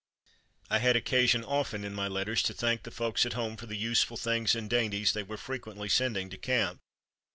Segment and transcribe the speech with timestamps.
[0.67, 3.77] I had occasion often in my letters to thank the folks at home for the
[3.77, 6.79] useful things and dainties they were frequently sending to camp.